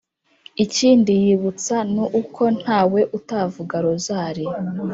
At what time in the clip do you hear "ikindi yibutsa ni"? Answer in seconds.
0.63-2.03